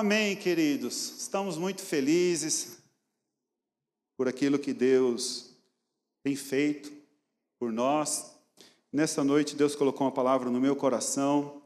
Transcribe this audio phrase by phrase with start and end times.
[0.00, 1.18] Amém, queridos.
[1.18, 2.78] Estamos muito felizes
[4.16, 5.54] por aquilo que Deus
[6.22, 6.90] tem feito
[7.58, 8.34] por nós.
[8.90, 11.60] Nessa noite, Deus colocou uma palavra no meu coração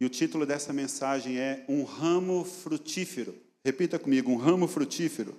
[0.00, 3.34] e o título dessa mensagem é Um Ramo Frutífero.
[3.64, 5.34] Repita comigo: Um ramo frutífero.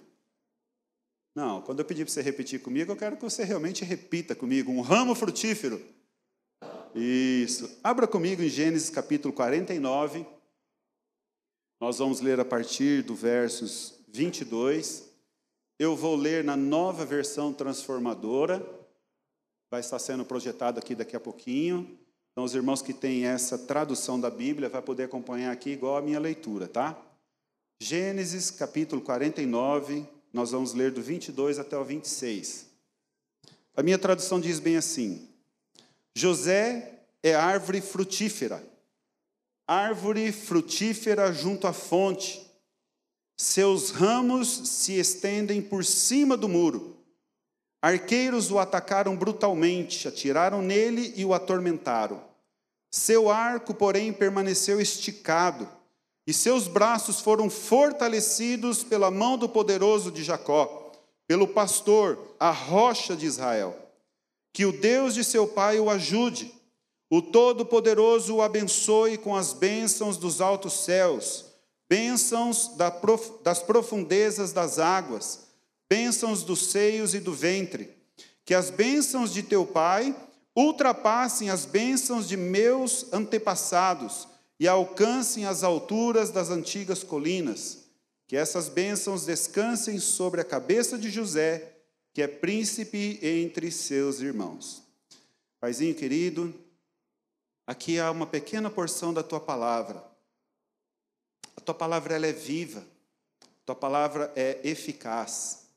[1.33, 4.69] Não, quando eu pedir para você repetir comigo, eu quero que você realmente repita comigo:
[4.69, 5.81] Um ramo frutífero.
[6.93, 7.79] Isso.
[7.81, 10.42] Abra comigo em Gênesis capítulo 49.
[11.83, 15.03] Nós vamos ler a partir do versos 22.
[15.77, 18.65] Eu vou ler na nova versão transformadora.
[19.69, 21.99] Vai estar sendo projetado aqui daqui a pouquinho.
[22.31, 26.01] Então, os irmãos que têm essa tradução da Bíblia vai poder acompanhar aqui igual a
[26.01, 26.97] minha leitura, tá?
[27.81, 32.65] Gênesis capítulo 49, nós vamos ler do 22 até o 26.
[33.75, 35.27] A minha tradução diz bem assim:
[36.15, 38.71] José é árvore frutífera
[39.67, 42.41] árvore frutífera junto à fonte.
[43.37, 46.97] Seus ramos se estendem por cima do muro.
[47.81, 52.23] Arqueiros o atacaram brutalmente, atiraram nele e o atormentaram.
[52.89, 55.67] Seu arco, porém, permaneceu esticado,
[56.25, 60.91] e seus braços foram fortalecidos pela mão do poderoso de Jacó,
[61.27, 63.77] pelo pastor, a rocha de Israel.
[64.53, 66.53] Que o Deus de seu pai o ajude
[67.15, 71.45] o Todo-Poderoso o abençoe com as bênçãos dos altos céus,
[71.87, 72.71] bênçãos
[73.43, 75.41] das profundezas das águas,
[75.87, 77.95] bênçãos dos seios e do ventre.
[78.43, 80.15] Que as bênçãos de teu Pai
[80.57, 84.27] ultrapassem as bênçãos de meus antepassados
[84.59, 87.89] e alcancem as alturas das antigas colinas.
[88.27, 91.73] Que essas bênçãos descansem sobre a cabeça de José,
[92.11, 94.81] que é príncipe entre seus irmãos.
[95.61, 96.62] Paizinho querido,
[97.65, 100.03] Aqui há uma pequena porção da tua palavra.
[101.55, 102.85] A tua palavra ela é viva.
[103.41, 105.67] A tua palavra é eficaz.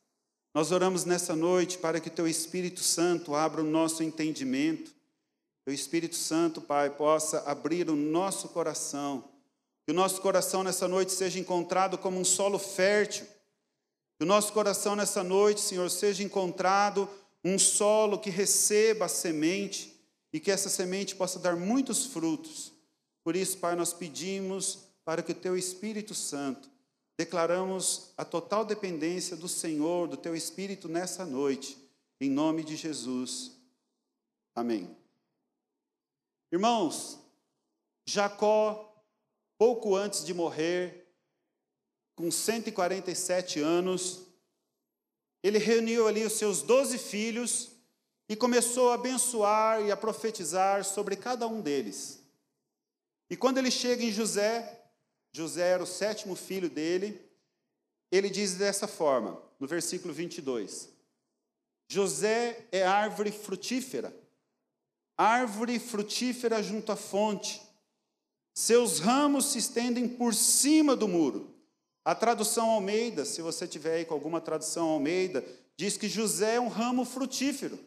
[0.52, 4.92] Nós oramos nessa noite para que teu Espírito Santo abra o nosso entendimento.
[5.64, 9.24] O Espírito Santo, Pai, possa abrir o nosso coração.
[9.84, 13.26] Que o nosso coração nessa noite seja encontrado como um solo fértil.
[14.18, 17.08] Que o nosso coração nessa noite, Senhor, seja encontrado
[17.44, 19.95] um solo que receba a semente
[20.32, 22.72] e que essa semente possa dar muitos frutos.
[23.22, 26.68] Por isso, Pai, nós pedimos para que o Teu Espírito Santo,
[27.16, 31.78] declaramos a total dependência do Senhor, do Teu Espírito nessa noite,
[32.20, 33.52] em nome de Jesus.
[34.54, 34.96] Amém.
[36.52, 37.18] Irmãos,
[38.06, 39.02] Jacó,
[39.58, 41.06] pouco antes de morrer,
[42.14, 44.22] com 147 anos,
[45.42, 47.75] ele reuniu ali os seus doze filhos
[48.28, 52.20] e começou a abençoar e a profetizar sobre cada um deles.
[53.30, 54.84] E quando ele chega em José,
[55.32, 57.20] José era o sétimo filho dele,
[58.10, 60.88] ele diz dessa forma, no versículo 22:
[61.88, 64.14] José é árvore frutífera,
[65.16, 67.62] árvore frutífera junto à fonte,
[68.54, 71.54] seus ramos se estendem por cima do muro.
[72.04, 75.44] A tradução Almeida, se você tiver aí com alguma tradução Almeida,
[75.76, 77.78] diz que José é um ramo frutífero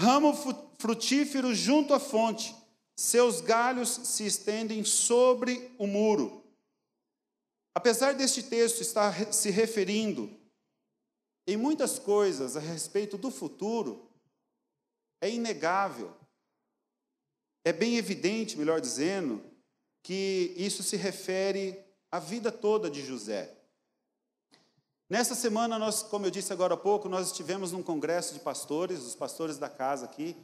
[0.00, 0.32] ramo
[0.78, 2.54] frutífero junto à fonte,
[2.96, 6.44] seus galhos se estendem sobre o muro.
[7.74, 10.30] Apesar deste texto estar se referindo
[11.46, 14.10] em muitas coisas a respeito do futuro,
[15.20, 16.14] é inegável,
[17.64, 19.42] é bem evidente, melhor dizendo,
[20.02, 21.78] que isso se refere
[22.10, 23.54] à vida toda de José.
[25.10, 29.00] Nessa semana, nós, como eu disse agora há pouco, nós estivemos num congresso de pastores,
[29.00, 30.36] os pastores da casa aqui.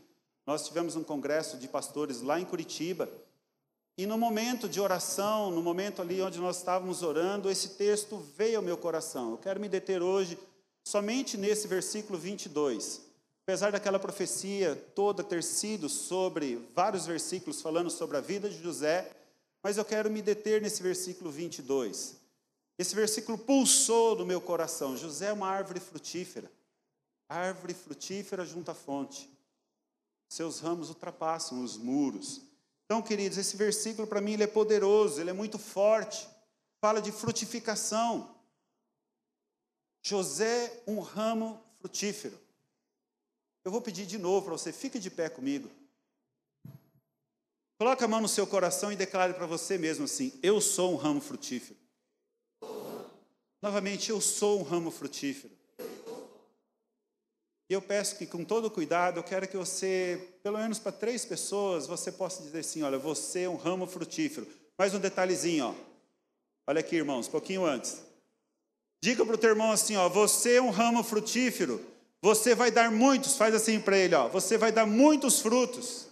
[0.47, 3.06] Nós estivemos num congresso de pastores lá em Curitiba.
[3.98, 8.56] E no momento de oração, no momento ali onde nós estávamos orando, esse texto veio
[8.56, 9.32] ao meu coração.
[9.32, 10.38] Eu quero me deter hoje
[10.82, 13.02] somente nesse versículo 22.
[13.43, 19.10] Apesar daquela profecia toda ter sido sobre vários versículos falando sobre a vida de José,
[19.62, 22.24] mas eu quero me deter nesse versículo 22.
[22.79, 24.97] Esse versículo pulsou no meu coração.
[24.97, 26.50] José é uma árvore frutífera.
[27.29, 29.31] Árvore frutífera junto à fonte.
[30.29, 32.43] Seus ramos ultrapassam os muros.
[32.85, 36.29] Então, queridos, esse versículo para mim ele é poderoso, ele é muito forte.
[36.81, 38.35] Fala de frutificação.
[40.03, 42.38] José, um ramo frutífero.
[43.65, 45.70] Eu vou pedir de novo para você, fique de pé comigo.
[47.79, 50.97] Coloque a mão no seu coração e declare para você mesmo assim: Eu sou um
[50.97, 51.83] ramo frutífero.
[53.64, 55.50] Novamente, eu sou um ramo frutífero.
[57.66, 61.25] E eu peço que, com todo cuidado, eu quero que você, pelo menos para três
[61.25, 64.46] pessoas, você possa dizer assim: olha, você é um ramo frutífero.
[64.76, 65.75] Mais um detalhezinho, ó.
[66.66, 68.02] Olha aqui, irmãos, pouquinho antes.
[69.02, 71.82] Diga para o teu irmão assim, ó, você é um ramo frutífero,
[72.20, 76.06] você vai dar muitos, faz assim para ele, ó, você vai dar muitos frutos.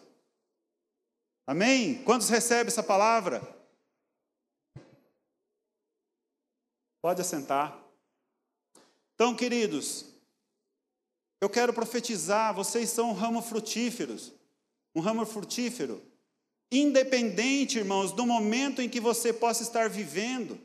[1.47, 2.03] Amém?
[2.05, 3.47] Quantos recebem essa palavra?
[7.03, 7.77] Pode assentar.
[9.17, 10.07] Então, queridos,
[11.41, 14.33] eu quero profetizar, vocês são um ramo frutíferos,
[14.95, 16.01] um ramo frutífero,
[16.71, 20.57] independente, irmãos, do momento em que você possa estar vivendo.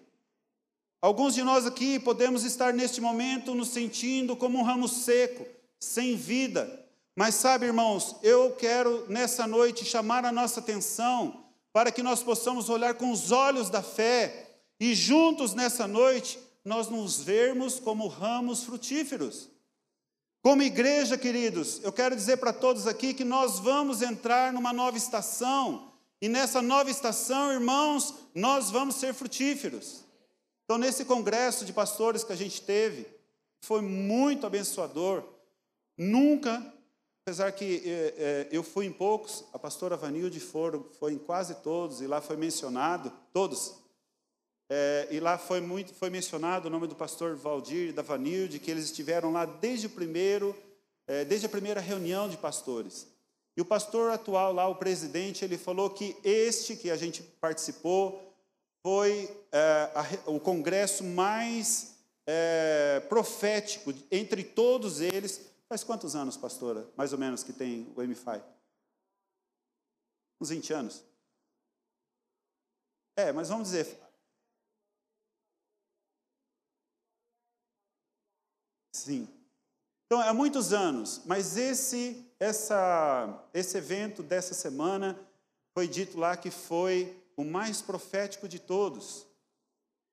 [1.01, 5.43] Alguns de nós aqui podemos estar neste momento nos sentindo como um ramo seco,
[5.79, 6.85] sem vida.
[7.15, 12.69] Mas sabe, irmãos, eu quero nessa noite chamar a nossa atenção para que nós possamos
[12.69, 14.46] olhar com os olhos da fé
[14.79, 19.49] e juntos nessa noite nós nos vermos como ramos frutíferos.
[20.41, 24.97] Como igreja, queridos, eu quero dizer para todos aqui que nós vamos entrar numa nova
[24.97, 25.91] estação,
[26.21, 30.03] e nessa nova estação, irmãos, nós vamos ser frutíferos.
[30.63, 33.05] Então, nesse congresso de pastores que a gente teve,
[33.61, 35.23] foi muito abençoador.
[35.97, 36.73] Nunca,
[37.23, 41.55] apesar que é, é, eu fui em poucos, a pastora Vanilde foi, foi em quase
[41.55, 43.75] todos, e lá foi mencionado, todos,
[44.69, 48.59] é, e lá foi muito foi mencionado o nome do pastor Valdir e da Vanilde,
[48.59, 50.55] que eles estiveram lá desde o primeiro,
[51.07, 53.07] é, desde a primeira reunião de pastores.
[53.55, 58.21] E o pastor atual lá, o presidente, ele falou que este que a gente participou
[58.83, 65.41] foi é, a, o congresso mais é, profético entre todos eles.
[65.69, 68.41] Faz quantos anos, pastora, mais ou menos, que tem o MFI?
[70.39, 71.03] Uns 20 anos.
[73.15, 73.97] É, mas vamos dizer,
[79.07, 79.25] Sim.
[80.05, 85.17] Então, há muitos anos, mas esse, essa, esse evento dessa semana
[85.73, 89.25] foi dito lá que foi o mais profético de todos.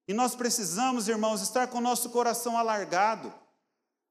[0.07, 3.35] E nós precisamos, irmãos, estar com o nosso coração alargado.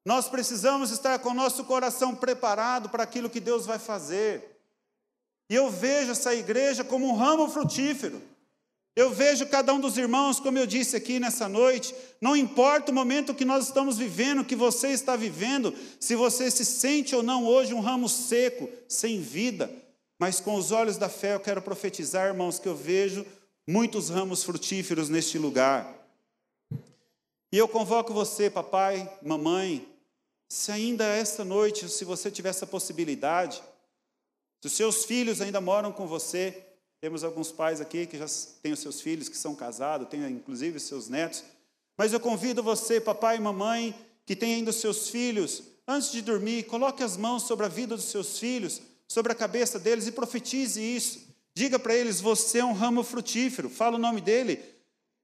[0.05, 4.59] Nós precisamos estar com o nosso coração preparado para aquilo que Deus vai fazer.
[5.49, 8.21] E eu vejo essa igreja como um ramo frutífero.
[8.95, 12.95] Eu vejo cada um dos irmãos, como eu disse aqui nessa noite, não importa o
[12.95, 17.45] momento que nós estamos vivendo, que você está vivendo, se você se sente ou não
[17.45, 19.71] hoje um ramo seco, sem vida,
[20.19, 23.25] mas com os olhos da fé eu quero profetizar, irmãos, que eu vejo
[23.67, 25.91] muitos ramos frutíferos neste lugar.
[27.51, 29.87] E eu convoco você, papai, mamãe,
[30.47, 33.63] se ainda esta noite, se você tiver essa possibilidade,
[34.61, 36.63] se os seus filhos ainda moram com você,
[37.03, 38.25] temos alguns pais aqui que já
[38.61, 41.43] têm os seus filhos que são casados, têm inclusive seus netos.
[41.97, 43.93] Mas eu convido você, papai e mamãe,
[44.25, 47.97] que tem ainda os seus filhos, antes de dormir, coloque as mãos sobre a vida
[47.97, 51.27] dos seus filhos, sobre a cabeça deles e profetize isso.
[51.53, 53.69] Diga para eles: você é um ramo frutífero.
[53.69, 54.63] Fala o nome dele.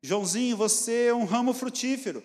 [0.04, 2.22] Joãozinho, você é um ramo frutífero.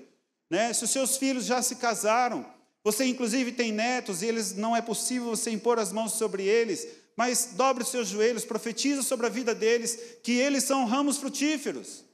[0.50, 0.72] Né?
[0.72, 2.44] Se os seus filhos já se casaram,
[2.82, 7.03] você inclusive tem netos e eles não é possível você impor as mãos sobre eles,
[7.16, 12.04] mas dobre os seus joelhos, profetiza sobre a vida deles que eles são ramos frutíferos,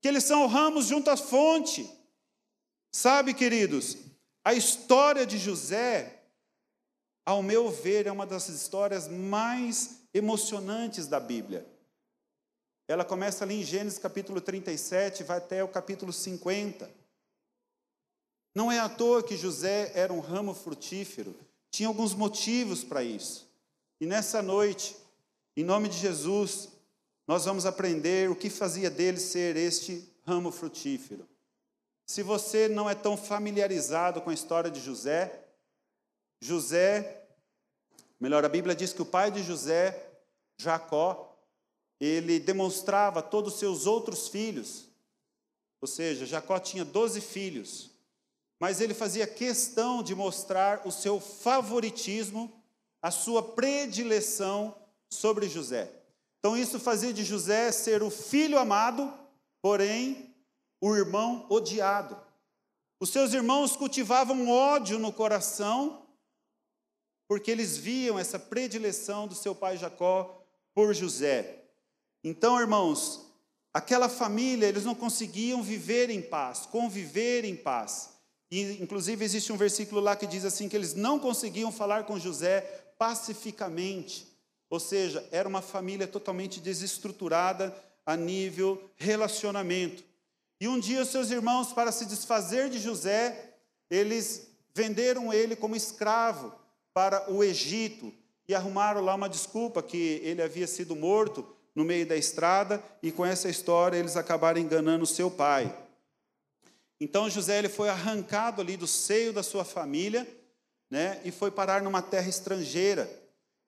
[0.00, 1.90] que eles são ramos junto à fonte.
[2.92, 3.96] Sabe, queridos,
[4.44, 6.22] a história de José,
[7.24, 11.66] ao meu ver, é uma das histórias mais emocionantes da Bíblia.
[12.88, 16.88] Ela começa ali em Gênesis capítulo 37, vai até o capítulo 50.
[18.54, 21.34] Não é à toa que José era um ramo frutífero,
[21.70, 23.45] tinha alguns motivos para isso.
[24.00, 24.96] E nessa noite,
[25.56, 26.68] em nome de Jesus,
[27.26, 31.26] nós vamos aprender o que fazia dele ser este ramo frutífero.
[32.06, 35.44] Se você não é tão familiarizado com a história de José,
[36.40, 37.26] José,
[38.20, 40.10] melhor, a Bíblia diz que o pai de José,
[40.58, 41.34] Jacó,
[41.98, 44.88] ele demonstrava todos os seus outros filhos.
[45.80, 47.90] Ou seja, Jacó tinha doze filhos,
[48.60, 52.52] mas ele fazia questão de mostrar o seu favoritismo
[53.02, 54.74] a sua predileção
[55.10, 55.90] sobre José.
[56.38, 59.12] Então, isso fazia de José ser o filho amado,
[59.60, 60.34] porém,
[60.80, 62.16] o irmão odiado.
[63.00, 66.06] Os seus irmãos cultivavam ódio no coração,
[67.28, 70.42] porque eles viam essa predileção do seu pai Jacó
[70.74, 71.64] por José.
[72.22, 73.26] Então, irmãos,
[73.74, 78.10] aquela família, eles não conseguiam viver em paz, conviver em paz.
[78.50, 82.18] E, inclusive, existe um versículo lá que diz assim: que eles não conseguiam falar com
[82.18, 84.26] José pacificamente.
[84.68, 90.04] Ou seja, era uma família totalmente desestruturada a nível relacionamento.
[90.60, 93.54] E um dia seus irmãos, para se desfazer de José,
[93.90, 96.52] eles venderam ele como escravo
[96.92, 98.12] para o Egito
[98.48, 103.12] e arrumaram lá uma desculpa que ele havia sido morto no meio da estrada e
[103.12, 105.74] com essa história eles acabaram enganando seu pai.
[106.98, 110.26] Então José ele foi arrancado ali do seio da sua família,
[110.90, 113.08] né, e foi parar numa terra estrangeira.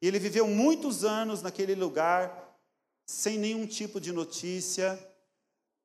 [0.00, 2.46] E ele viveu muitos anos naquele lugar
[3.06, 4.98] sem nenhum tipo de notícia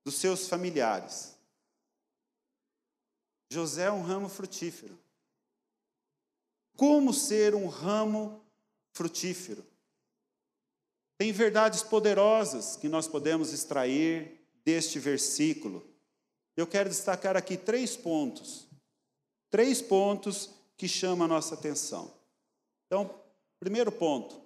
[0.06, 1.36] dos seus familiares.
[3.50, 5.00] José é um ramo frutífero.
[6.76, 8.44] Como ser um ramo
[8.94, 9.66] frutífero?
[11.18, 15.88] Tem verdades poderosas que nós podemos extrair deste versículo.
[16.58, 18.68] Eu quero destacar aqui três pontos.
[19.50, 22.14] Três pontos que chamam a nossa atenção.
[22.86, 23.14] Então,
[23.60, 24.42] primeiro ponto: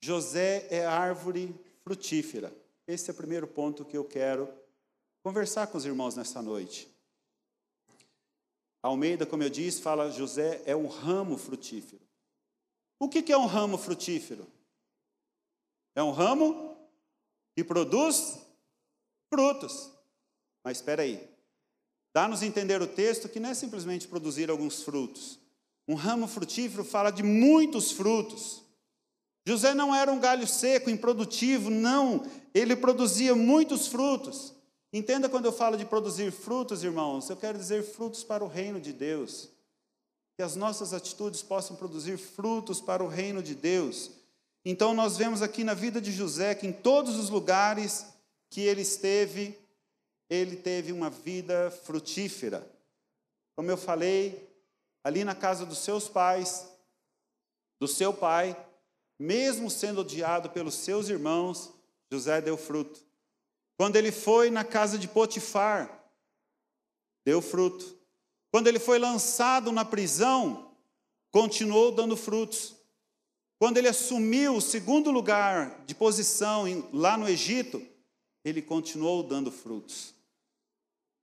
[0.00, 2.54] José é árvore frutífera.
[2.86, 4.52] Esse é o primeiro ponto que eu quero
[5.22, 6.88] conversar com os irmãos nessa noite.
[8.82, 12.02] Almeida, como eu disse, fala José é um ramo frutífero.
[12.98, 14.46] O que é um ramo frutífero?
[15.94, 16.76] É um ramo
[17.56, 18.38] que produz
[19.32, 19.90] frutos.
[20.62, 21.28] Mas espera aí.
[22.12, 25.38] Dá-nos entender o texto que não é simplesmente produzir alguns frutos.
[25.86, 28.62] Um ramo frutífero fala de muitos frutos.
[29.46, 32.24] José não era um galho seco, improdutivo, não.
[32.54, 34.54] Ele produzia muitos frutos.
[34.92, 38.80] Entenda quando eu falo de produzir frutos, irmãos, eu quero dizer frutos para o reino
[38.80, 39.50] de Deus.
[40.36, 44.10] Que as nossas atitudes possam produzir frutos para o reino de Deus.
[44.64, 48.06] Então, nós vemos aqui na vida de José que em todos os lugares
[48.48, 49.58] que ele esteve,
[50.30, 52.66] ele teve uma vida frutífera.
[53.54, 54.48] Como eu falei,
[55.04, 56.66] ali na casa dos seus pais,
[57.78, 58.56] do seu pai,
[59.18, 61.72] mesmo sendo odiado pelos seus irmãos,
[62.10, 63.04] José deu fruto.
[63.76, 66.02] Quando ele foi na casa de Potifar,
[67.24, 67.98] deu fruto.
[68.50, 70.70] Quando ele foi lançado na prisão,
[71.30, 72.74] continuou dando frutos.
[73.58, 77.84] Quando ele assumiu o segundo lugar de posição lá no Egito,
[78.44, 80.14] ele continuou dando frutos.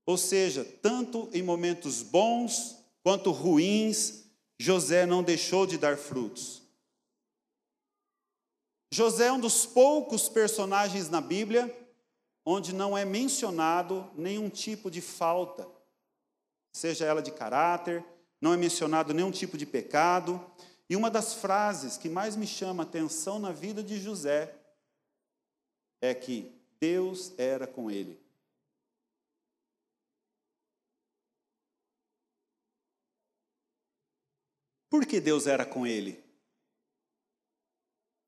[0.06, 4.26] Ou seja, tanto em momentos bons quanto ruins,
[4.60, 6.62] José não deixou de dar frutos.
[8.94, 11.74] José é um dos poucos personagens na Bíblia
[12.46, 15.68] onde não é mencionado nenhum tipo de falta,
[16.76, 18.04] seja ela de caráter,
[18.40, 20.44] não é mencionado nenhum tipo de pecado.
[20.90, 24.54] E uma das frases que mais me chama atenção na vida de José
[26.02, 28.21] é que Deus era com ele.
[34.92, 36.22] Por que Deus era com ele?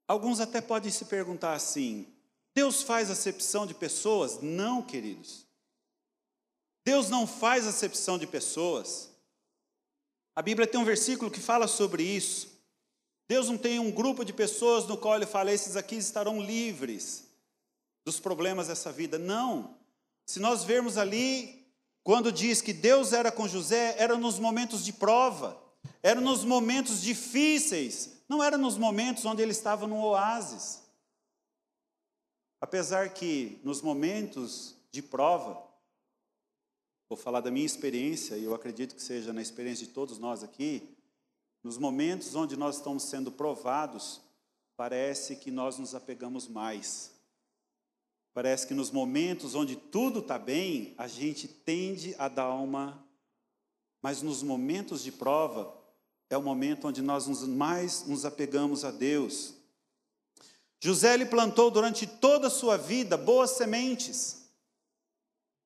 [0.08, 2.08] Alguns até podem se perguntar assim:
[2.56, 4.42] Deus faz acepção de pessoas?
[4.42, 5.46] Não, queridos.
[6.86, 9.10] Deus não faz acepção de pessoas.
[10.34, 12.50] A Bíblia tem um versículo que fala sobre isso.
[13.28, 17.26] Deus não tem um grupo de pessoas no qual ele fala: esses aqui estarão livres
[18.06, 19.20] dos problemas dessa vida.
[19.20, 19.78] Não.
[20.26, 21.68] Se nós vermos ali,
[22.06, 25.62] quando diz que Deus era com José, era nos momentos de prova,
[26.02, 30.82] era nos momentos difíceis, não era nos momentos onde ele estava no oásis.
[32.60, 35.62] Apesar que nos momentos de prova,
[37.10, 40.44] vou falar da minha experiência, e eu acredito que seja na experiência de todos nós
[40.44, 40.96] aqui,
[41.64, 44.22] nos momentos onde nós estamos sendo provados,
[44.76, 47.12] parece que nós nos apegamos mais.
[48.34, 53.03] Parece que nos momentos onde tudo está bem, a gente tende a dar uma.
[54.04, 55.74] Mas nos momentos de prova,
[56.30, 59.54] é o momento onde nós mais nos apegamos a Deus.
[60.82, 64.44] José lhe plantou durante toda a sua vida boas sementes.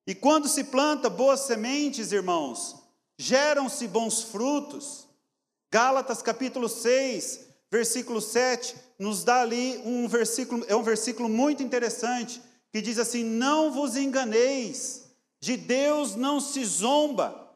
[0.06, 2.76] E quando se planta boas sementes, irmãos,
[3.18, 5.08] geram-se bons frutos.
[5.68, 12.40] Gálatas capítulo 6, versículo 7, nos dá ali um versículo, é um versículo muito interessante,
[12.70, 17.47] que diz assim: Não vos enganeis, de Deus não se zomba.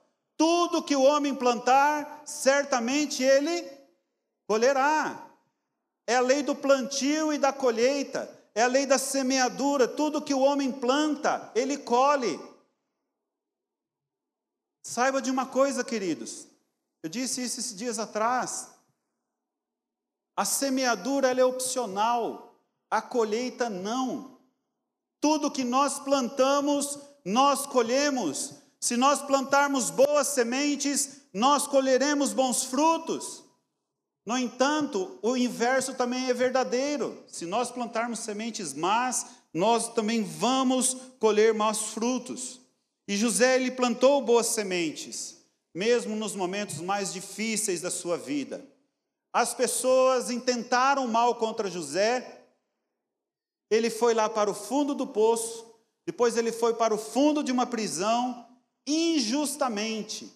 [0.42, 3.62] Tudo que o homem plantar, certamente ele
[4.44, 5.30] colherá.
[6.04, 10.34] É a lei do plantio e da colheita, é a lei da semeadura, tudo que
[10.34, 12.40] o homem planta, ele colhe.
[14.82, 16.48] Saiba de uma coisa, queridos,
[17.04, 18.68] eu disse isso esses dias atrás.
[20.36, 24.40] A semeadura é opcional, a colheita não.
[25.20, 28.60] Tudo que nós plantamos, nós colhemos.
[28.82, 33.44] Se nós plantarmos boas sementes, nós colheremos bons frutos.
[34.26, 37.22] No entanto, o inverso também é verdadeiro.
[37.28, 42.60] Se nós plantarmos sementes más, nós também vamos colher maus frutos.
[43.06, 45.38] E José ele plantou boas sementes,
[45.72, 48.66] mesmo nos momentos mais difíceis da sua vida.
[49.32, 52.46] As pessoas intentaram mal contra José,
[53.70, 55.72] ele foi lá para o fundo do poço,
[56.04, 58.50] depois ele foi para o fundo de uma prisão
[58.86, 60.32] injustamente.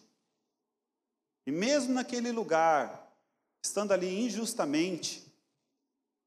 [1.47, 3.07] E mesmo naquele lugar,
[3.63, 5.25] estando ali injustamente,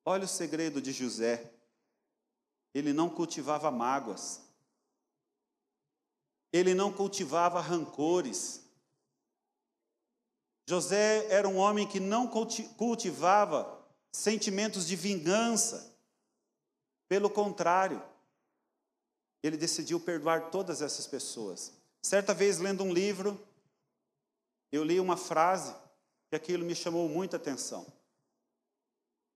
[0.05, 1.51] olha o segredo de José.
[2.73, 4.41] Ele não cultivava mágoas.
[6.51, 8.63] Ele não cultivava rancores.
[10.67, 12.27] José era um homem que não
[12.77, 13.79] cultivava
[14.11, 15.95] sentimentos de vingança.
[17.07, 18.01] Pelo contrário,
[19.41, 21.78] ele decidiu perdoar todas essas pessoas.
[22.01, 23.39] Certa vez, lendo um livro,
[24.71, 25.73] eu li uma frase
[26.29, 27.85] que aquilo me chamou muita atenção.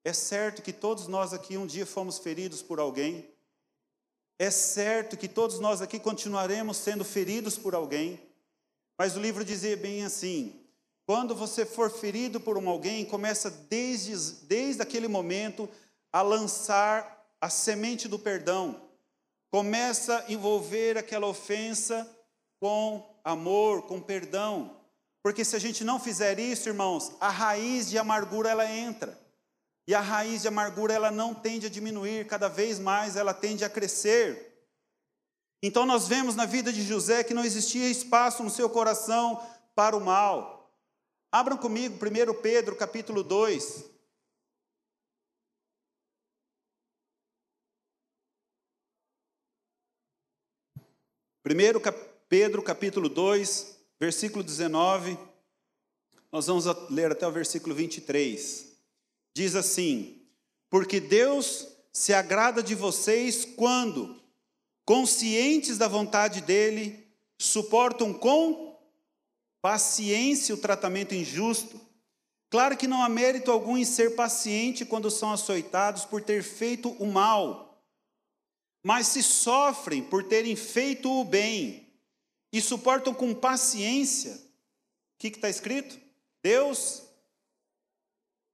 [0.03, 3.29] É certo que todos nós aqui um dia fomos feridos por alguém.
[4.38, 8.20] É certo que todos nós aqui continuaremos sendo feridos por alguém.
[8.98, 10.62] Mas o livro dizia bem assim:
[11.05, 14.15] quando você for ferido por um alguém, começa desde,
[14.46, 15.70] desde aquele momento
[16.12, 18.82] a lançar a semente do perdão.
[19.50, 22.10] Começa a envolver aquela ofensa
[22.63, 24.79] com amor, com perdão.
[25.22, 29.20] Porque se a gente não fizer isso, irmãos, a raiz de amargura ela entra.
[29.86, 33.65] E a raiz de amargura ela não tende a diminuir, cada vez mais ela tende
[33.65, 34.65] a crescer.
[35.62, 39.98] Então nós vemos na vida de José que não existia espaço no seu coração para
[39.98, 40.74] o mal.
[41.34, 43.91] Abram comigo 1 Pedro capítulo 2.
[51.43, 51.82] Primeiro
[52.34, 55.20] Pedro capítulo 2, versículo 19.
[56.32, 58.75] Nós vamos ler até o versículo 23.
[59.36, 60.20] Diz assim:
[60.68, 64.20] Porque Deus se agrada de vocês quando,
[64.84, 68.82] conscientes da vontade dele, suportam com
[69.62, 71.80] paciência o tratamento injusto.
[72.50, 76.89] Claro que não há mérito algum em ser paciente quando são açoitados por ter feito
[76.93, 77.80] o mal,
[78.84, 81.83] mas se sofrem por terem feito o bem
[82.54, 84.39] e suportam com paciência, o
[85.18, 86.00] que está escrito?
[86.42, 87.04] Deus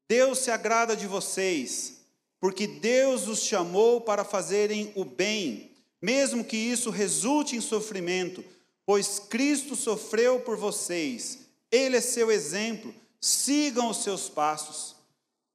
[0.09, 2.01] Deus se agrada de vocês,
[2.39, 5.69] porque Deus os chamou para fazerem o bem,
[6.01, 8.43] mesmo que isso resulte em sofrimento,
[8.87, 11.41] pois Cristo sofreu por vocês.
[11.71, 14.95] Ele é seu exemplo, sigam os seus passos.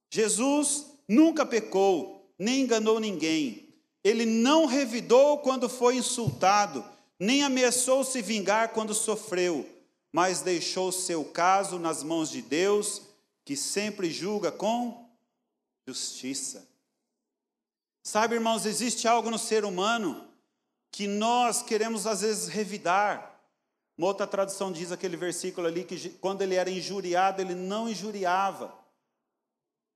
[0.08, 3.68] Jesus nunca pecou, nem enganou ninguém.
[4.04, 6.84] Ele não revidou quando foi insultado,
[7.18, 9.68] nem ameaçou se vingar quando sofreu,
[10.12, 13.02] mas deixou seu caso nas mãos de Deus
[13.44, 15.08] que sempre julga com
[15.86, 16.66] justiça.
[18.02, 20.28] Sabe, irmãos, existe algo no ser humano
[20.90, 23.40] que nós queremos às vezes revidar.
[23.96, 28.76] Uma outra tradução diz aquele versículo ali que quando ele era injuriado, ele não injuriava,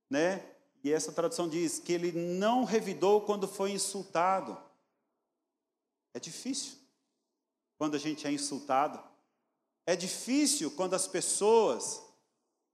[0.09, 0.43] né?
[0.83, 4.57] E essa tradução diz que ele não revidou quando foi insultado.
[6.13, 6.78] É difícil
[7.79, 9.01] quando a gente é insultado.
[9.87, 12.03] É difícil quando as pessoas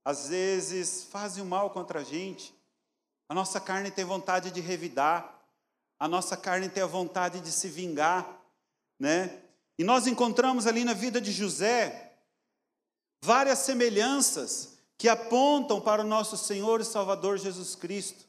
[0.04, 2.52] às vezes fazem o mal contra a gente.
[3.28, 5.40] A nossa carne tem vontade de revidar,
[5.98, 8.40] a nossa carne tem a vontade de se vingar,
[8.98, 9.42] né?
[9.78, 12.12] E nós encontramos ali na vida de José
[13.22, 18.24] várias semelhanças que apontam para o nosso Senhor e Salvador Jesus Cristo.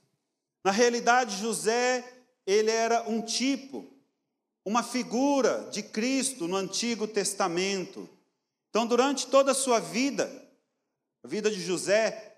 [0.64, 3.97] Na realidade, José, ele era um tipo,
[4.68, 8.08] uma figura de Cristo no Antigo Testamento.
[8.70, 10.30] Então, durante toda a sua vida,
[11.24, 12.38] a vida de José,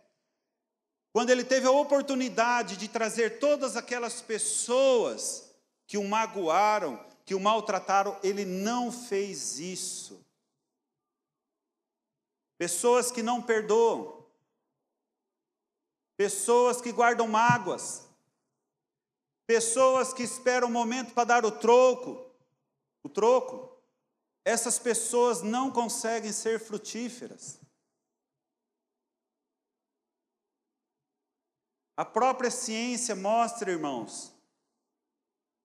[1.11, 5.49] quando ele teve a oportunidade de trazer todas aquelas pessoas
[5.87, 10.23] que o magoaram, que o maltrataram, ele não fez isso.
[12.59, 14.23] Pessoas que não perdoam,
[16.15, 18.07] pessoas que guardam mágoas,
[19.49, 22.23] pessoas que esperam o momento para dar o troco,
[23.01, 23.75] o troco.
[24.45, 27.59] Essas pessoas não conseguem ser frutíferas.
[31.97, 34.31] A própria ciência mostra, irmãos,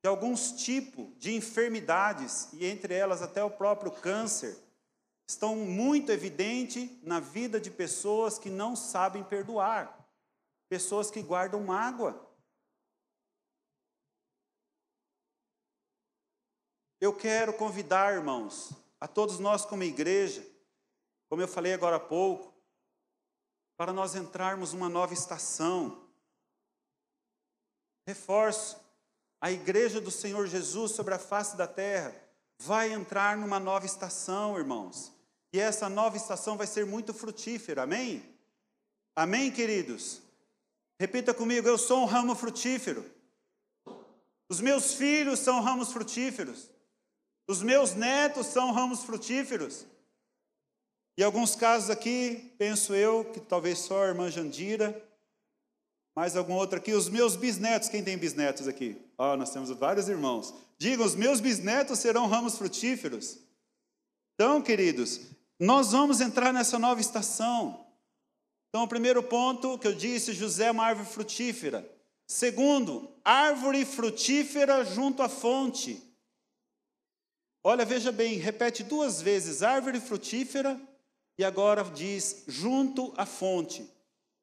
[0.01, 4.57] que alguns tipos de enfermidades, e entre elas até o próprio câncer,
[5.29, 10.09] estão muito evidentes na vida de pessoas que não sabem perdoar,
[10.71, 12.34] pessoas que guardam mágoa.
[17.05, 20.43] Eu quero convidar, irmãos, a todos nós como igreja,
[21.29, 22.51] como eu falei agora há pouco,
[23.77, 26.03] para nós entrarmos numa nova estação,
[28.07, 28.81] Reforço,
[29.39, 32.17] a igreja do Senhor Jesus sobre a face da terra
[32.59, 35.13] vai entrar numa nova estação, irmãos.
[35.53, 38.35] E essa nova estação vai ser muito frutífera, amém?
[39.15, 40.23] Amém, queridos?
[40.99, 43.05] Repita comigo: eu sou um ramo frutífero.
[44.49, 46.73] Os meus filhos são ramos frutíferos.
[47.47, 49.87] Os meus netos são ramos frutíferos.
[51.17, 55.01] E alguns casos aqui, penso eu, que talvez só a irmã Jandira,
[56.15, 58.97] mais algum outro aqui, os meus bisnetos, quem tem bisnetos aqui?
[59.19, 60.55] Ó, oh, nós temos vários irmãos.
[60.79, 63.39] Digam, os meus bisnetos serão ramos frutíferos.
[64.35, 65.21] Então, queridos,
[65.59, 67.85] nós vamos entrar nessa nova estação.
[68.69, 71.89] Então, o primeiro ponto que eu disse, José é uma árvore frutífera.
[72.27, 76.03] Segundo, árvore frutífera junto à fonte.
[77.65, 80.79] Olha, veja bem, repete duas vezes, árvore frutífera,
[81.39, 83.91] e agora diz, junto à fonte.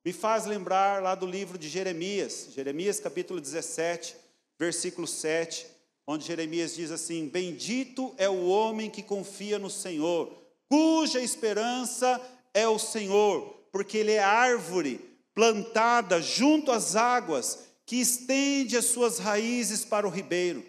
[0.04, 4.16] Me faz lembrar lá do livro de Jeremias, Jeremias capítulo 17,
[4.60, 5.68] versículo 7,
[6.06, 10.36] onde Jeremias diz assim: Bendito é o homem que confia no Senhor,
[10.68, 12.20] cuja esperança
[12.54, 15.00] é o Senhor porque ele é árvore
[15.34, 20.64] plantada junto às águas, que estende as suas raízes para o ribeiro,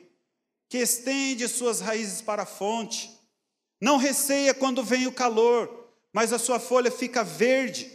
[0.73, 3.15] que estende as suas raízes para a fonte.
[3.79, 7.93] Não receia quando vem o calor, mas a sua folha fica verde,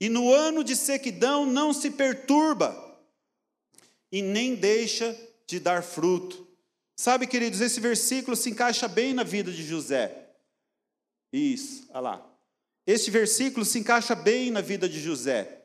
[0.00, 3.00] e no ano de sequidão não se perturba,
[4.10, 6.48] e nem deixa de dar fruto.
[6.98, 10.34] Sabe, queridos, esse versículo se encaixa bem na vida de José.
[11.32, 12.38] Isso, olha lá.
[12.84, 15.62] Este versículo se encaixa bem na vida de José.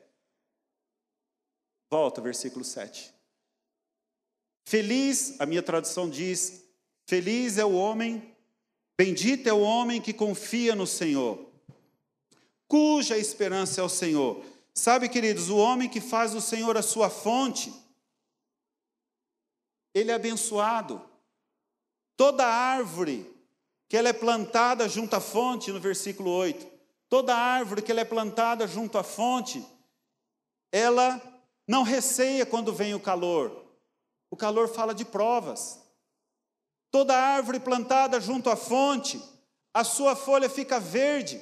[1.90, 3.12] Volta, versículo 7.
[4.72, 6.64] Feliz, a minha tradução diz:
[7.04, 8.34] Feliz é o homem,
[8.96, 11.46] bendito é o homem que confia no Senhor,
[12.66, 14.42] cuja esperança é o Senhor.
[14.72, 17.70] Sabe, queridos, o homem que faz o Senhor a sua fonte,
[19.92, 21.02] ele é abençoado.
[22.16, 23.30] Toda árvore
[23.90, 26.66] que ela é plantada junto à fonte, no versículo 8,
[27.10, 29.62] Toda árvore que ela é plantada junto à fonte,
[30.72, 31.20] ela
[31.68, 33.61] não receia quando vem o calor.
[34.32, 35.78] O calor fala de provas.
[36.90, 39.22] Toda árvore plantada junto à fonte,
[39.74, 41.38] a sua folha fica verde.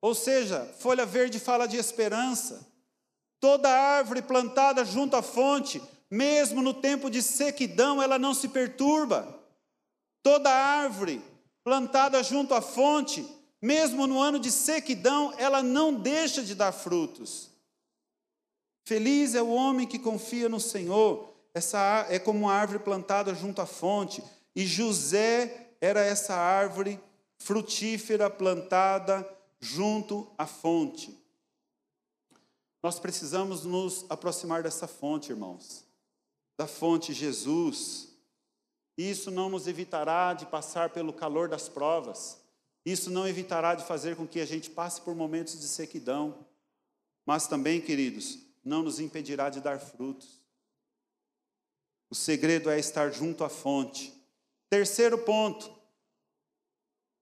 [0.00, 2.64] Ou seja, folha verde fala de esperança.
[3.40, 9.36] Toda árvore plantada junto à fonte, mesmo no tempo de sequidão, ela não se perturba.
[10.22, 11.20] Toda árvore
[11.64, 13.26] plantada junto à fonte,
[13.60, 17.50] mesmo no ano de sequidão, ela não deixa de dar frutos.
[18.84, 21.34] Feliz é o homem que confia no Senhor.
[21.56, 24.22] Essa é como uma árvore plantada junto à fonte.
[24.54, 27.00] E José era essa árvore
[27.38, 29.26] frutífera plantada
[29.58, 31.18] junto à fonte.
[32.82, 35.82] Nós precisamos nos aproximar dessa fonte, irmãos.
[36.58, 38.08] Da fonte Jesus.
[38.94, 42.38] Isso não nos evitará de passar pelo calor das provas.
[42.84, 46.36] Isso não evitará de fazer com que a gente passe por momentos de sequidão,
[47.24, 50.44] mas também, queridos, não nos impedirá de dar frutos.
[52.10, 54.12] O segredo é estar junto à fonte.
[54.70, 55.72] Terceiro ponto: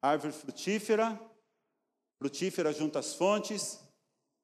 [0.02, 1.18] árvore frutífera,
[2.18, 3.80] frutífera junto às fontes.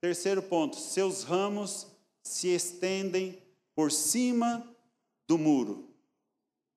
[0.00, 1.86] Terceiro ponto: seus ramos
[2.22, 3.42] se estendem
[3.74, 4.66] por cima
[5.28, 5.88] do muro.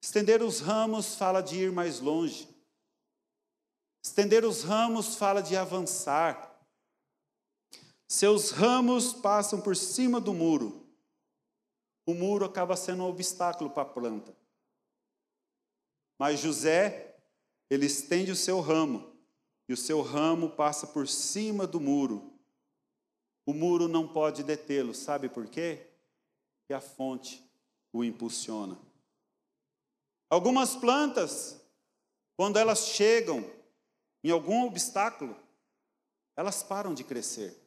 [0.02, 2.50] Estender os ramos fala de ir mais longe.
[4.04, 6.54] Estender os ramos fala de avançar.
[8.06, 10.83] Seus ramos passam por cima do muro.
[12.06, 14.36] O muro acaba sendo um obstáculo para a planta.
[16.20, 17.16] Mas José,
[17.70, 19.14] ele estende o seu ramo,
[19.68, 22.34] e o seu ramo passa por cima do muro.
[23.46, 25.90] O muro não pode detê-lo, sabe por quê?
[26.60, 27.44] Porque a fonte
[27.92, 28.78] o impulsiona.
[30.30, 31.62] Algumas plantas,
[32.36, 33.50] quando elas chegam
[34.24, 35.36] em algum obstáculo,
[36.36, 37.60] elas param de crescer.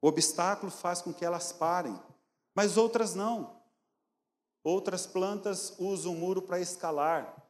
[0.00, 1.98] O obstáculo faz com que elas parem,
[2.54, 3.60] mas outras não.
[4.62, 7.42] Outras plantas usam o muro para escalar,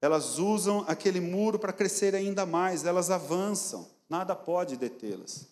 [0.00, 5.48] elas usam aquele muro para crescer ainda mais, elas avançam, nada pode detê-las.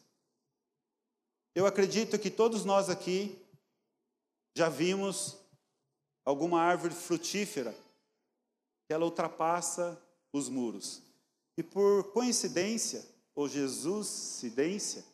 [1.55, 3.41] Eu acredito que todos nós aqui
[4.57, 5.37] já vimos
[6.25, 7.75] alguma árvore frutífera
[8.87, 10.01] que ela ultrapassa
[10.33, 11.03] os muros.
[11.57, 15.05] E por coincidência, ou Jesuscidência,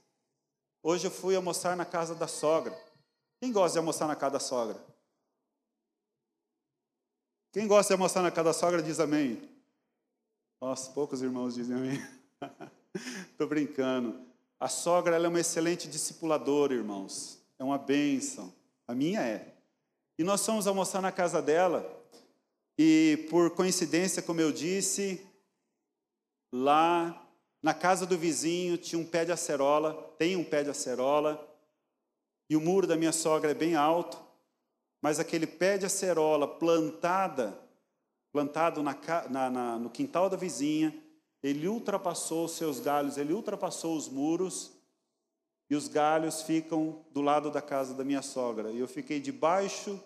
[0.82, 2.76] hoje eu fui almoçar na casa da sogra.
[3.40, 4.84] Quem gosta de almoçar na casa da sogra?
[7.52, 9.42] Quem gosta de almoçar na casa da sogra diz amém.
[10.60, 11.98] Nossa, poucos irmãos dizem amém.
[13.32, 14.20] Estou brincando.
[14.58, 17.40] A sogra é uma excelente discipuladora, irmãos.
[17.58, 18.52] É uma bênção.
[18.86, 19.54] A minha é.
[20.18, 21.98] E nós fomos almoçar na casa dela
[22.78, 25.26] e por coincidência, como eu disse,
[26.52, 27.26] lá
[27.62, 31.49] na casa do vizinho tinha um pé de acerola, tem um pé de acerola,
[32.50, 34.18] e o muro da minha sogra é bem alto.
[35.00, 37.58] mas aquele pé de acerola plantada,
[38.30, 38.94] plantado na,
[39.30, 40.94] na, na, no quintal da vizinha,
[41.42, 44.72] ele ultrapassou os seus galhos, ele ultrapassou os muros,
[45.70, 48.70] e os galhos ficam do lado da casa da minha sogra.
[48.72, 49.98] E eu fiquei debaixo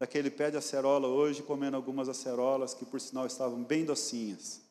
[0.00, 4.62] daquele pé de acerola hoje, comendo algumas acerolas que, por sinal, estavam bem docinhas.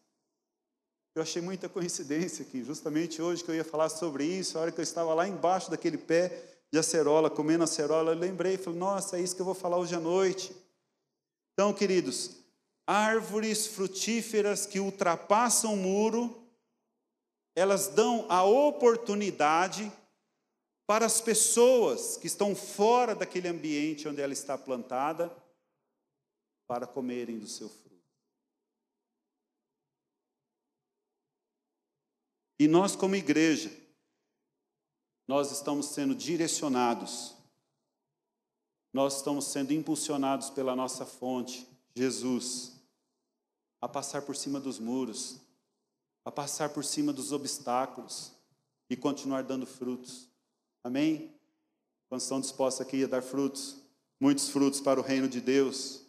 [1.13, 4.71] Eu achei muita coincidência que, justamente hoje que eu ia falar sobre isso, a hora
[4.71, 9.17] que eu estava lá embaixo daquele pé de acerola, comendo acerola, eu lembrei, falei, nossa,
[9.17, 10.53] é isso que eu vou falar hoje à noite.
[11.53, 12.31] Então, queridos,
[12.85, 16.45] árvores frutíferas que ultrapassam o muro,
[17.55, 19.89] elas dão a oportunidade
[20.85, 25.33] para as pessoas que estão fora daquele ambiente onde ela está plantada,
[26.67, 27.95] para comerem do seu fruto.
[32.59, 33.71] E nós, como igreja,
[35.27, 37.35] nós estamos sendo direcionados,
[38.93, 42.73] nós estamos sendo impulsionados pela nossa fonte, Jesus,
[43.81, 45.37] a passar por cima dos muros,
[46.23, 48.31] a passar por cima dos obstáculos
[48.89, 50.29] e continuar dando frutos.
[50.83, 51.33] Amém?
[52.07, 53.77] Quando estão dispostos aqui a dar frutos,
[54.19, 56.01] muitos frutos para o reino de Deus.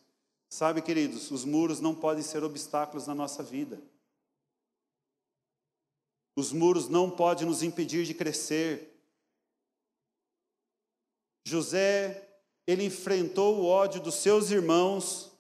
[0.49, 3.83] Sabe, queridos, os muros não podem ser obstáculos na nossa vida.
[6.37, 8.96] Os muros não podem nos impedir de crescer.
[11.47, 12.29] José,
[12.67, 15.31] ele enfrentou o ódio dos seus irmãos,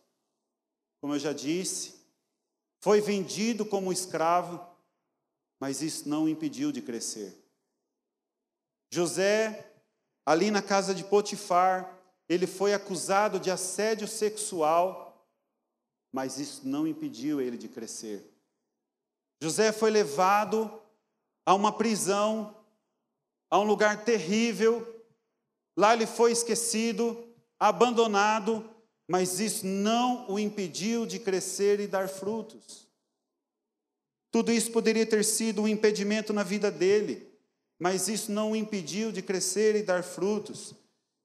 [1.00, 1.96] como eu já disse,
[2.78, 4.64] foi vendido como escravo,
[5.58, 7.36] mas isso não o impediu de crescer.
[8.88, 9.74] José,
[10.24, 11.92] ali na casa de Potifar,
[12.28, 15.28] ele foi acusado de assédio sexual,
[16.12, 18.32] mas isso não impediu ele de crescer.
[19.42, 20.80] José foi levado
[21.44, 22.56] a uma prisão,
[23.50, 24.95] a um lugar terrível,
[25.76, 27.22] Lá ele foi esquecido,
[27.58, 28.68] abandonado,
[29.08, 32.88] mas isso não o impediu de crescer e dar frutos.
[34.30, 37.26] Tudo isso poderia ter sido um impedimento na vida dele,
[37.78, 40.74] mas isso não o impediu de crescer e dar frutos.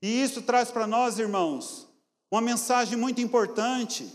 [0.02, 1.88] E isso traz para nós, irmãos,
[2.30, 4.08] uma mensagem muito importante: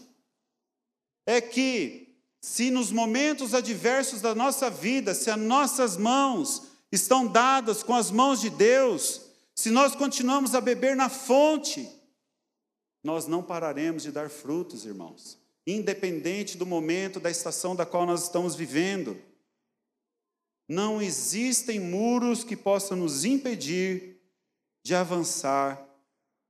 [1.26, 7.82] é que, se nos momentos adversos da nossa vida, se as nossas mãos estão dadas
[7.82, 9.25] com as mãos de Deus,
[9.66, 11.90] se nós continuamos a beber na fonte,
[13.02, 18.22] nós não pararemos de dar frutos, irmãos, independente do momento, da estação da qual nós
[18.22, 19.20] estamos vivendo.
[20.68, 24.22] Não existem muros que possam nos impedir
[24.84, 25.84] de avançar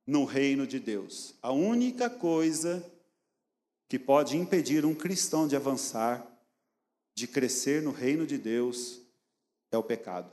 [0.06, 1.34] no reino de Deus.
[1.40, 2.84] A única coisa
[3.88, 6.22] que pode impedir um cristão de avançar,
[7.16, 9.00] de crescer no reino de Deus,
[9.72, 10.30] é o pecado.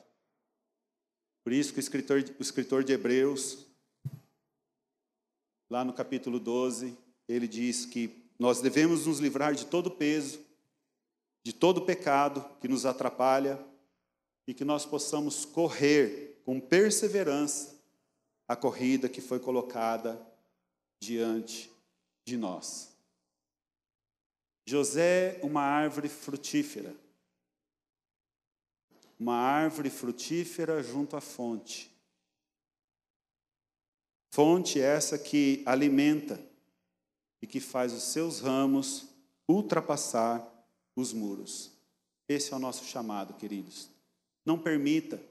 [1.43, 3.65] Por isso que o escritor, o escritor de Hebreus,
[5.69, 10.39] lá no capítulo 12, ele diz que nós devemos nos livrar de todo peso,
[11.43, 13.60] de todo pecado que nos atrapalha
[14.47, 17.77] e que nós possamos correr com perseverança
[18.47, 20.19] a corrida que foi colocada
[21.01, 21.69] diante
[22.25, 22.95] de nós.
[24.65, 26.95] José, uma árvore frutífera
[29.19, 31.91] uma árvore frutífera junto à fonte.
[34.32, 36.39] Fonte essa que alimenta
[37.41, 39.08] e que faz os seus ramos
[39.47, 40.43] ultrapassar
[40.95, 41.71] os muros.
[42.28, 43.89] Esse é o nosso chamado, queridos.
[44.45, 45.21] Não permita,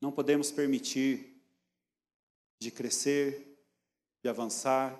[0.00, 1.40] não podemos permitir
[2.60, 3.58] de crescer,
[4.22, 4.98] de avançar,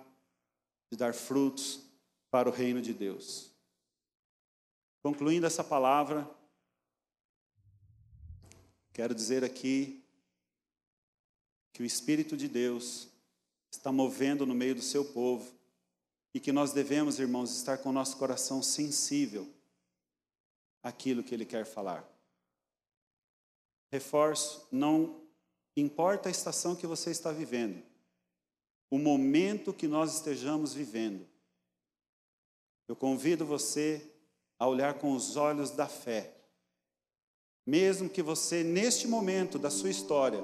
[0.90, 1.82] de dar frutos
[2.30, 3.50] para o reino de Deus.
[5.02, 6.28] Concluindo essa palavra,
[8.98, 10.04] Quero dizer aqui
[11.72, 13.06] que o Espírito de Deus
[13.70, 15.48] está movendo no meio do seu povo
[16.34, 19.48] e que nós devemos, irmãos, estar com o nosso coração sensível
[20.82, 22.04] àquilo que Ele quer falar.
[23.92, 25.22] Reforço, não
[25.76, 27.80] importa a estação que você está vivendo,
[28.90, 31.24] o momento que nós estejamos vivendo,
[32.88, 34.12] eu convido você
[34.58, 36.37] a olhar com os olhos da fé
[37.68, 40.42] mesmo que você, neste momento da sua história,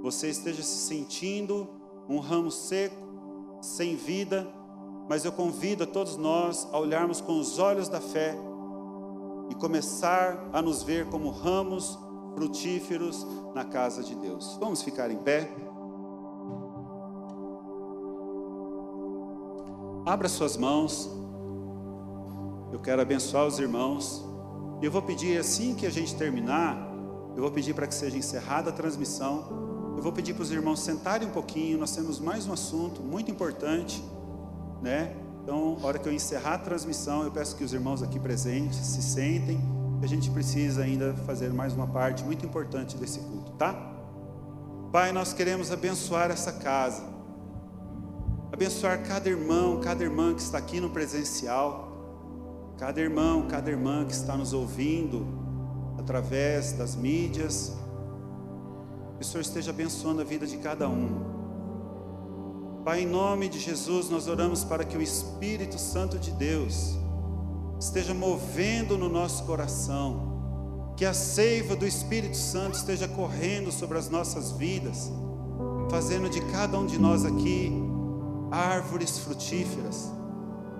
[0.00, 1.68] você esteja se sentindo
[2.08, 2.94] um ramo seco,
[3.60, 4.46] sem vida,
[5.08, 8.36] mas eu convido a todos nós a olharmos com os olhos da fé
[9.50, 11.98] e começar a nos ver como ramos
[12.36, 14.56] frutíferos na casa de Deus.
[14.60, 15.52] Vamos ficar em pé?
[20.06, 21.10] Abra suas mãos.
[22.72, 24.31] Eu quero abençoar os irmãos.
[24.82, 26.76] Eu vou pedir, assim que a gente terminar,
[27.36, 29.94] eu vou pedir para que seja encerrada a transmissão.
[29.96, 33.30] Eu vou pedir para os irmãos sentarem um pouquinho, nós temos mais um assunto muito
[33.30, 34.02] importante,
[34.82, 35.14] né?
[35.40, 38.78] Então, na hora que eu encerrar a transmissão, eu peço que os irmãos aqui presentes
[38.78, 39.60] se sentem,
[40.02, 43.74] a gente precisa ainda fazer mais uma parte muito importante desse culto, tá?
[44.90, 47.04] Pai, nós queremos abençoar essa casa,
[48.50, 51.91] abençoar cada irmão, cada irmã que está aqui no presencial,
[52.82, 55.24] cada irmão, cada irmã que está nos ouvindo
[55.96, 57.76] através das mídias,
[59.16, 62.82] que o Senhor esteja abençoando a vida de cada um.
[62.84, 66.98] Pai, em nome de Jesus, nós oramos para que o Espírito Santo de Deus
[67.78, 74.10] esteja movendo no nosso coração, que a seiva do Espírito Santo esteja correndo sobre as
[74.10, 75.08] nossas vidas,
[75.88, 77.72] fazendo de cada um de nós aqui
[78.50, 80.10] árvores frutíferas,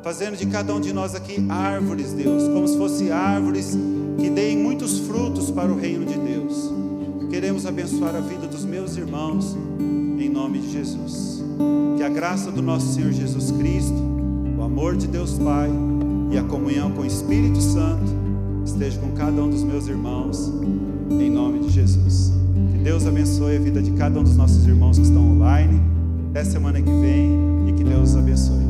[0.03, 3.77] fazendo de cada um de nós aqui árvores, Deus, como se fossem árvores
[4.19, 6.71] que deem muitos frutos para o reino de Deus.
[7.31, 9.57] Queremos abençoar a vida dos meus irmãos,
[10.19, 11.43] em nome de Jesus.
[11.97, 13.97] Que a graça do nosso Senhor Jesus Cristo,
[14.59, 15.71] o amor de Deus Pai
[16.31, 18.13] e a comunhão com o Espírito Santo
[18.65, 20.53] esteja com cada um dos meus irmãos,
[21.11, 22.33] em nome de Jesus.
[22.73, 25.81] Que Deus abençoe a vida de cada um dos nossos irmãos que estão online.
[26.31, 28.62] Até semana que vem e que Deus abençoe.